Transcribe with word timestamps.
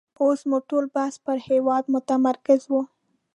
اوس 0.21 0.39
مو 0.49 0.57
ټول 0.69 0.85
بحث 0.95 1.15
پر 1.25 1.37
هېواد 1.49 1.83
متمرکز 1.93 2.61
وو. 2.71 2.81